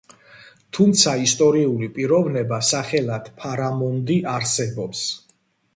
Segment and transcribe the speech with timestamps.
[0.77, 5.07] თუმცა ისტორიული პიროვნება სახელად ფარამონდი არსებობს.